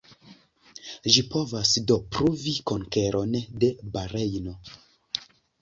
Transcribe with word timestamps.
Ĝi 1.15 1.23
povas 1.33 1.73
do 1.91 1.99
pruvi 2.17 2.55
konkeron 2.73 3.39
de 3.65 3.73
Barejno. 3.99 4.57